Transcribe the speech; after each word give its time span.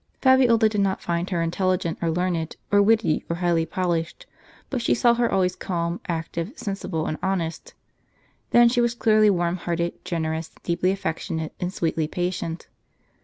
Fabiola 0.19 0.67
did 0.67 0.81
not 0.81 0.99
find 1.03 1.29
her 1.29 1.43
intelligent, 1.43 1.99
or 2.01 2.09
learned, 2.09 2.55
or 2.71 2.81
witty, 2.81 3.23
or 3.29 3.35
highly 3.35 3.67
polished; 3.67 4.25
but 4.71 4.81
she 4.81 4.95
saw 4.95 5.13
her 5.13 5.31
always 5.31 5.55
calm, 5.55 5.99
active, 6.07 6.53
sensible, 6.55 7.05
and 7.05 7.19
honest. 7.21 7.75
Then 8.49 8.67
she 8.67 8.81
was 8.81 8.95
clearly 8.95 9.29
warm 9.29 9.57
hearted, 9.57 10.03
generous, 10.03 10.49
deeply 10.63 10.89
affectionate, 10.89 11.53
and 11.59 11.71
sweetly 11.71 12.07
patient. 12.07 12.67